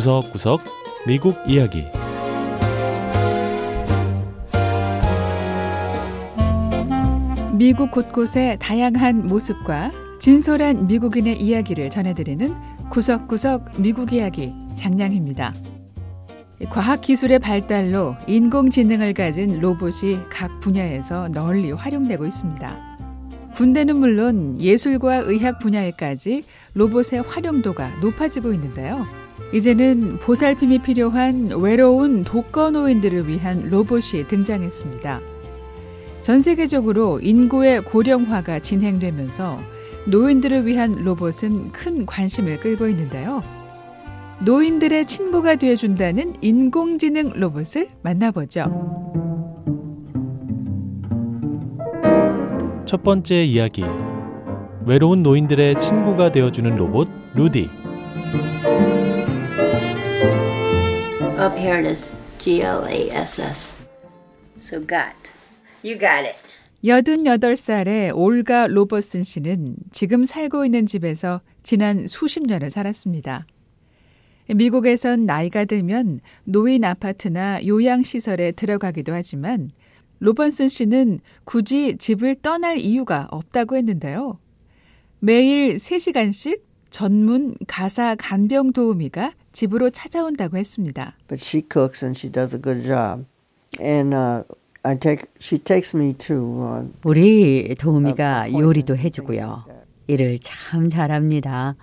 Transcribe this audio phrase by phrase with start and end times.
[0.00, 0.62] 구석구석
[1.06, 1.84] 미국 이야기
[7.52, 12.54] 미국 곳곳의 다양한 모습과 진솔한 미국인의 이야기를 전해드리는
[12.88, 15.52] 구석구석 미국 이야기 장량입니다.
[16.70, 22.96] 과학기술의 발달로 인공지능을 가진 로봇이 각 분야에서 널리 활용되고 있습니다.
[23.54, 29.04] 군대는 물론 예술과 의학 분야에까지 로봇의 활용도가 높아지고 있는데요.
[29.52, 35.20] 이제는 보살핌이 필요한 외로운 독거노인들을 위한 로봇이 등장했습니다.
[36.22, 39.58] 전 세계적으로 인구의 고령화가 진행되면서
[40.06, 43.42] 노인들을 위한 로봇은 큰 관심을 끌고 있는데요.
[44.44, 49.00] 노인들의 친구가 되어준다는 인공지능 로봇을 만나보죠.
[52.86, 53.84] 첫 번째 이야기
[54.86, 57.68] 외로운 노인들의 친구가 되어주는 로봇 루디
[61.40, 62.14] Up here it is.
[62.38, 63.86] G L A S S.
[64.58, 65.32] So got.
[65.82, 66.36] You got it.
[66.84, 73.46] 88살의 올가 로버슨 씨는 지금 살고 있는 집에서 지난 수십 년을 살았습니다.
[74.54, 79.70] 미국에선 나이가 들면 노인 아파트나 요양시설에 들어가기도 하지만
[80.18, 84.38] 로버슨 씨는 굳이 집을 떠날 이유가 없다고 했는데요.
[85.20, 86.60] 매일 3시간씩
[86.90, 91.14] 전문 가사 간병 도우미가 집으로 찾아온다고 했습니다.
[91.28, 93.24] but she cooks and she does a good job.
[93.80, 94.42] And uh,
[94.82, 99.64] I take she takes me to uh, 우리 도우미가 요리도 해 주고요.
[100.08, 101.76] 일을 참 잘합니다.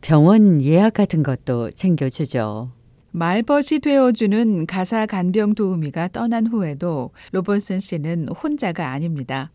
[0.00, 2.70] 병원 예약 같은 것도 챙겨 주죠.
[3.12, 9.52] 말벗이 되어주는 가사 간병 도우미가 떠난 후에도 로버슨 씨는 혼자가 아닙니다.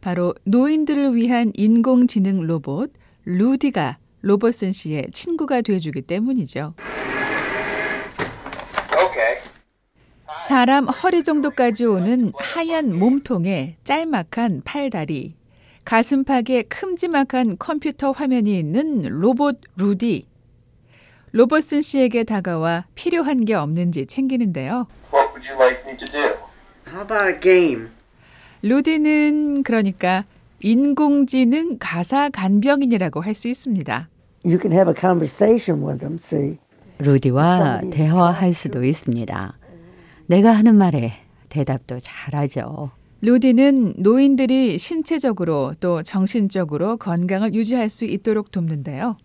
[0.00, 2.92] 바로 노인들을 위한 인공지능 로봇
[3.24, 6.74] 루디가 로버슨 씨의 친구가 되어주기 때문이죠.
[10.42, 15.36] 사람 허리 정도까지 오는 하얀 몸통에 짤막한 팔다리,
[15.84, 20.26] 가슴팍에 큼지막한 컴퓨터 화면이 있는 로봇 루디.
[21.32, 24.86] 로버슨 씨에게 다가와 필요한 게 없는지 챙기는데요.
[25.12, 26.36] What would you like me to do?
[26.88, 27.88] how about a game?
[28.62, 30.24] 루디는 그러니까
[30.60, 34.08] 인공지능 가사 간병인이라고 할 수 있습니다.
[34.44, 36.18] You can have a conversation with them.
[36.20, 36.58] See,
[36.98, 39.58] 루디와 대화할 수도 있습니다.
[40.26, 41.12] 내가 하는 말에
[41.48, 42.90] 대답도 잘하죠.
[43.22, 49.16] 루디는 노인들이 신체적으로 또 정신적으로 건강을 유지할 수 있도록 돕는데요.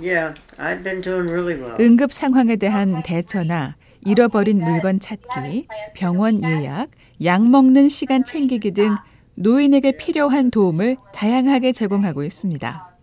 [0.00, 1.76] yeah, I've been doing really well.
[1.78, 6.90] 응급 상황에 대한 대처나 잃어버린 물건 찾기, 병원 예약,
[7.22, 8.96] 약 먹는 시간 챙기기 등
[9.34, 12.93] 노인에게 필요한 도움을 다양하게 제공하고 있습니다.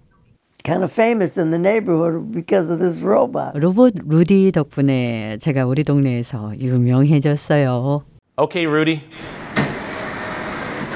[0.63, 3.57] Kind of famous in the neighborhood because of this robot.
[3.57, 8.03] 로봇 루디 덕분에 제가 우리 동네에서 유명해졌어요.
[8.38, 9.01] Okay, Rudy.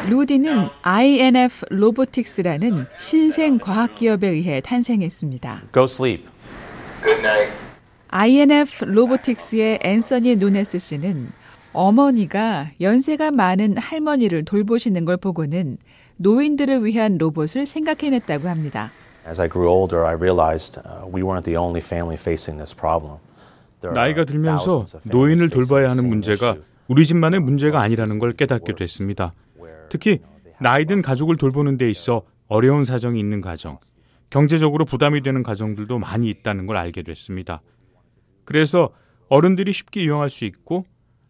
[0.07, 5.63] 루디는 INF 로보틱스라는 신생 과학 기업에 의해 탄생했습니다.
[5.73, 6.25] Go sleep.
[7.03, 7.51] Good night.
[8.09, 11.31] INF 로보틱스의 앤서니 누네스 씨는
[11.73, 15.77] 어머니가 연세가 많은 할머니를 돌보시는 걸 보고는
[16.17, 18.91] 노인들을 위한 로봇을 생각해냈다고 합니다.
[19.25, 23.17] As I grew older, I realized uh, we weren't the only family facing this problem.
[23.81, 26.57] There are 나이가 들면서 노인을 돌봐야 하는 문제가.
[26.87, 29.33] 우리 집만의 문제가 아니라는 걸 깨닫게 됐습니다.
[29.89, 30.19] 특히
[30.61, 33.79] 나이든 가족을 돌보는 데 있어 어려운 사정이 있는 가정,
[34.29, 37.61] 경제적으로 부담이 되는 가정들도 많이 있다는 걸 알게 됐습니다.
[38.43, 38.91] 그래서
[39.29, 40.85] 어른들이 쉽게 이용할 수 있고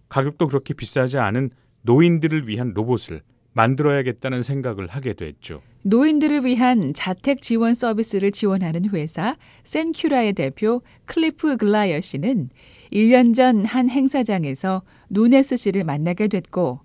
[0.09, 1.51] 가격도 그렇게 비싸지 않은
[1.84, 3.22] 노인들을 위한 로봇을
[3.55, 5.61] 만들어야겠다는 생각을 하게 됐죠.
[5.83, 12.49] 노인들을 위한 자택 지원 서비스를 지원하는 회사 센큐라의 대표 클리프 글라이어 씨는
[12.91, 16.81] 1년 전 한 행사장에서 누네스 씨를 만나게 됐고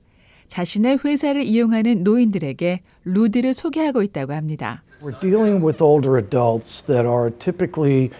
[0.48, 4.82] 자신의 회사를 이용하는 노인들에게 루디를 소개하고 있다고 합니다.
[5.02, 8.10] We're dealing with older adults that are typically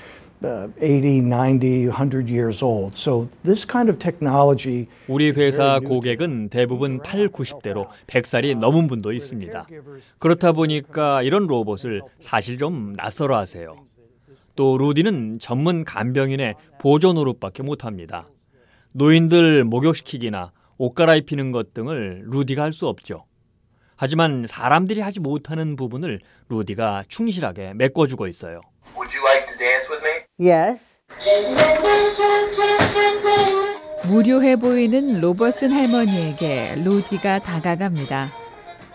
[0.40, 2.94] 80, 90, 100 years old.
[2.96, 9.66] So this kind of technology 우리 회사 고객은 대부분 8, 90대로 100살이 넘은 분도 있습니다.
[10.18, 13.76] 그렇다 보니까 이런 로봇을 사실 좀 낯설어 하세요.
[14.56, 18.28] 또 루디는 전문 간병인의 보조 노릇밖에 못합니다.
[18.92, 23.24] 노인들 목욕시키기나 옷 갈아입히는 것 등을 루디가 할 수 없죠.
[23.96, 28.62] 하지만 사람들이 하지 못하는 부분을 루디가 충실하게 메꿔주고 있어요.
[28.96, 30.24] Would you like to dance with me?
[30.40, 31.00] Yes.
[34.04, 38.32] 무료해 보이는 로버슨 할머니에게 루디가 다가갑니다.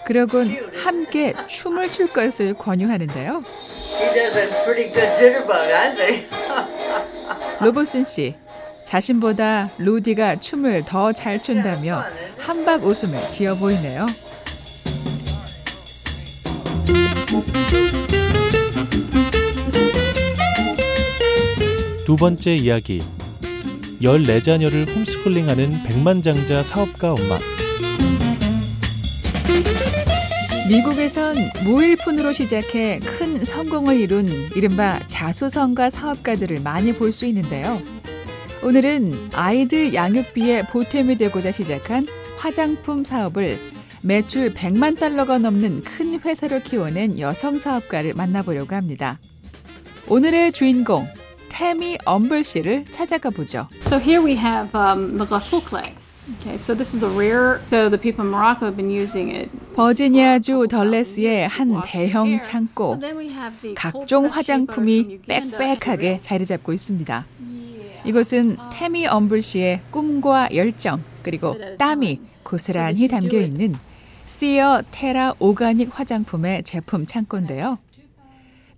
[0.08, 3.44] 그러곤 함께 춤을 출 것을 권유하는데요.
[4.00, 6.28] He does a pretty good jitterbug, I think.
[7.62, 8.36] 로보슨 씨,
[8.84, 12.04] 자신보다 루디가 춤을 더 잘 춘다며
[12.40, 14.08] 한박 웃음을 지어 보이네요.
[22.06, 23.02] 두 번째 이야기
[24.02, 27.40] 14자녀를 홈스쿨링하는 백만장자 사업가 엄마
[30.70, 37.82] 미국에선 무일푼으로 시작해 큰 성공을 이룬 이른바 자수성가 사업가들을 많이 볼 수 있는데요.
[38.64, 43.60] 오늘은 아이들 양육비에 보탬이 되고자 시작한 화장품 사업을
[44.02, 49.20] 매출 100만 달러가 넘는 큰 회사로 키워낸 여성 사업가를 만나보려고 합니다.
[50.08, 51.08] 오늘의 주인공
[51.56, 53.70] 태미 엄블 씨를 찾아가 보죠.
[53.80, 55.96] So here we have um, the ghasul clay.
[56.42, 57.62] Okay, so this is the rare.
[57.70, 59.50] So the people in Morocco have been using it.
[59.74, 63.00] 버지니아주 덜레스의 한 대형 창고.
[63.76, 67.26] 각종 화장품이 빽빽하게 자리 잡고 있습니다.
[68.04, 73.76] 이곳은 태미 엄블 씨의 꿈과 열정 그리고 땀이 고스란히 담겨 있는
[74.26, 77.78] 시어 테라 오가닉 화장품의 제품 창고인데요.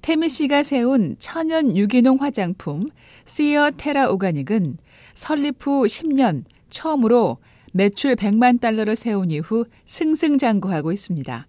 [0.07, 2.87] 태미 씨가 세운 천연 유기농 화장품
[3.25, 4.77] 시어 테라 오가닉은
[5.13, 7.39] 설립 후 10년 처음으로
[7.73, 11.45] 매출 100만 달러를 세운 이후 승승장구하고 있습니다.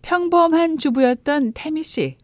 [0.00, 2.16] 평범한 주부였던 태미 씨.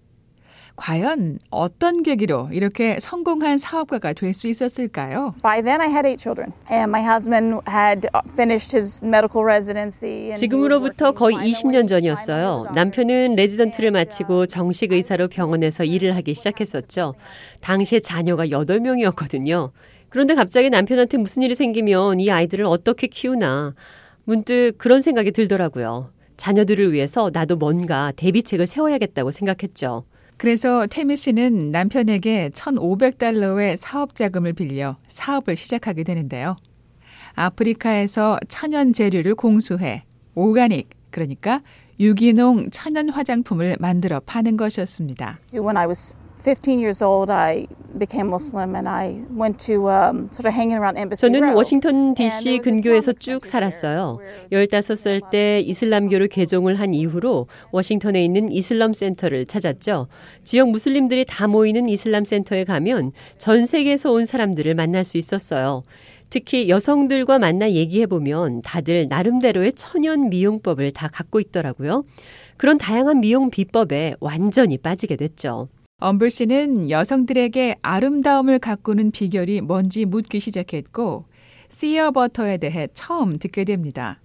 [0.80, 5.34] 과연 어떤 계기로 이렇게 성공한 사업가가 될 수 있었을까요?
[5.42, 10.34] By then, I had eight children, and my husband had finished his medical residency.
[10.34, 12.68] 지금으로부터 거의 20년 전이었어요.
[12.74, 17.14] 남편은 레지던트를 마치고 정식 의사로 병원에서 일을 하기 시작했었죠.
[17.60, 19.72] 당시에 자녀가 8명이었거든요.
[20.08, 23.74] 그런데 갑자기 남편한테 무슨 일이 생기면 이 아이들을 어떻게 키우나
[24.24, 26.10] 문득 그런 생각이 들더라고요.
[26.38, 30.04] 자녀들을 위해서 나도 뭔가 대비책을 세워야겠다고 생각했죠.
[30.40, 36.56] 그래서 태미 씨는 남편에게 1,500달러의 사업 자금을 빌려 사업을 시작하게 되는데요.
[37.34, 40.04] 아프리카에서 천연 재료를 공수해
[40.34, 41.60] 오가닉, 그러니까
[42.00, 45.40] 유기농 천연 화장품을 만들어 파는 것이었습니다.
[45.52, 47.66] When I was 15 years old, I
[47.98, 51.54] became Muslim and I went to um, sort of hanging around Embassy 저는.
[51.54, 54.18] 워싱턴 DC 근교에서 쭉 살았어요.
[54.50, 60.08] 15살 때 이슬람교를 개종을 한 이후로 워싱턴에 있는 이슬람 센터를 찾았죠.
[60.42, 65.82] 지역 무슬림들이 다 모이는 이슬람 센터에 가면 전 세계에서 온 사람들을 만날 수 있었어요.
[66.30, 72.04] 특히 여성들과 만나 얘기해보면 다들 나름대로의 천연 미용법을 다 갖고 있더라고요.
[72.56, 75.68] 그런 다양한 미용 비법에 완전히 빠지게 됐죠.
[76.00, 81.26] 엄블 씨는 여성들에게 아름다움을 가꾸는 비결이 뭔지 묻기 시작했고
[81.68, 84.18] 씨어버터에 대해 처음 듣게 됩니다.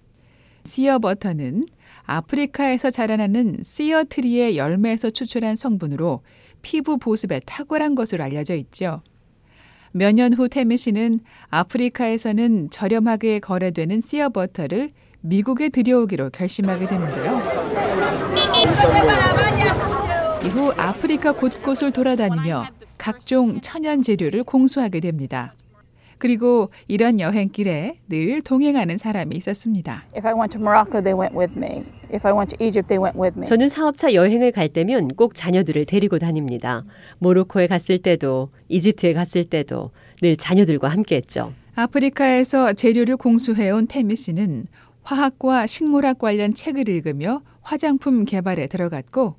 [0.64, 1.66] 씨어버터는
[2.04, 6.22] 아프리카에서 자라나는 씨어트리의 열매에서 추출한 성분으로
[6.62, 9.02] 피부 보습에 탁월한 것으로 알려져 있죠.
[9.92, 11.20] 몇 년후 태미 씨는
[11.50, 17.42] 아프리카에서는 저렴하게 거래되는 씨어버터를 미국에 들여오기로 결심하게 되는데요.
[20.46, 22.66] 이후 아프리카 곳곳을 돌아다니며
[22.98, 25.54] 각종 천연 재료를 공수하게 됩니다.
[26.18, 30.04] 그리고 이런 여행길에 늘 동행하는 사람이 있었습니다.
[30.14, 31.84] If I went to Morocco, they went with me.
[32.14, 33.44] If I went to Egypt, they went with me.
[33.44, 36.84] 저는 사업차 여행을 갈 때면 꼭 자녀들을 데리고 다닙니다.
[37.18, 39.90] 모로코에 갔을 때도 이집트에 갔을 때도
[40.22, 41.54] 늘 자녀들과 함께했죠.
[41.74, 44.66] 아프리카에서 재료를 공수해온 태미 씨는
[45.02, 49.34] 화학과 식물학 관련 책을 읽으며 화장품 개발에 들어갔고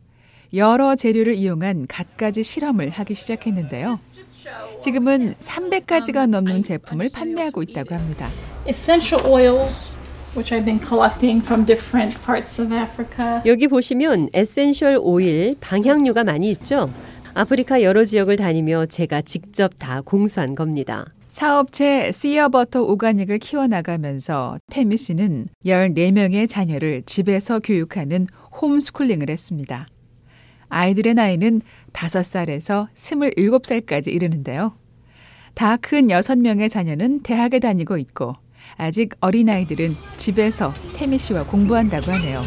[0.54, 3.98] 여러 재료를 이용한 갖가지 실험을 하기 시작했는데요.
[4.82, 8.30] 지금은 300가지가 넘는 제품을 판매하고 있다고 합니다.
[8.68, 9.98] Essential oils,
[10.36, 13.42] which I've been collecting from different parts of Africa.
[13.46, 16.92] 여기 보시면 에센셜 오일, 방향유가 많이 있죠.
[17.34, 21.06] 아프리카 여러 지역을 다니며 제가 직접 다 공수한 겁니다.
[21.28, 28.26] 사업체 씨어버터 오가닉을 키워나가면서 태미 씨는 14명의 자녀를 집에서 교육하는
[28.60, 29.86] 홈스쿨링을 했습니다.
[30.70, 31.62] 아이들의 나이는
[31.94, 34.74] 5살에서 27살까지 이르는데요.
[35.54, 38.36] 다 큰 6명의 자녀는 대학에 다니고 있고
[38.76, 42.44] 아직 어린아이들은 집에서 태미 씨와 공부한다고 하네요.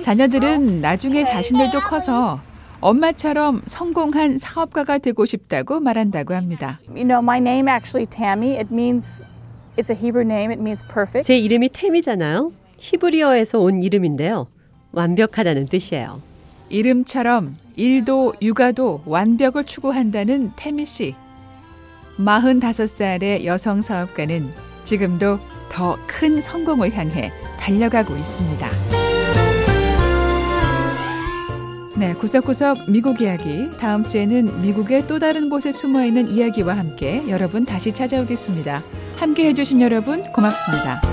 [0.00, 2.40] 자녀들은 나중에 자신들도 커서
[2.80, 6.80] 엄마처럼 성공한 사업가가 되고 싶다고 말한다고 합니다.
[6.88, 8.56] You know, my name actually Tammy.
[8.56, 9.24] It means
[9.76, 10.50] it's a Hebrew name.
[10.50, 11.26] It means perfect.
[11.26, 12.50] 제 이름이 템이잖아요.
[12.78, 14.48] 히브리어에서 온 이름인데요.
[14.90, 16.20] 완벽하다는 뜻이에요.
[16.72, 21.14] 이름처럼 일도 육아도 완벽을 추구한다는 태미 씨.
[22.18, 24.50] 45살의 여성 사업가는
[24.84, 25.38] 지금도
[25.70, 28.70] 더 큰 성공을 향해 달려가고 있습니다.
[31.96, 33.68] 네, 구석구석 미국 이야기.
[33.78, 38.82] 다음 주에는 미국의 또 다른 곳에 숨어 있는 이야기와 함께 여러분 다시 찾아오겠습니다.
[39.16, 41.11] 함께 해주신 여러분 고맙습니다.